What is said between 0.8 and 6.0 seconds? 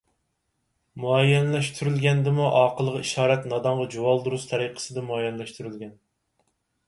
مۇئەييەنلەشتۈرۈلگەندىمۇ ئاقىلغا ئىشارەت نادانغا جۇۋالدۇرۇز تەرىقىسىدە مۇئەييەنلەشتۈرۈلگەن.